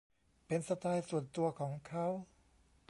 [0.45, 2.07] เป็นสไตล์ส่วนตัวของเค้า